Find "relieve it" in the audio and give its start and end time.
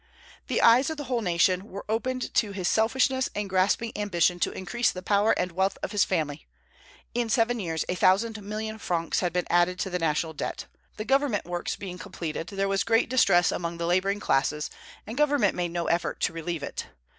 16.33-16.87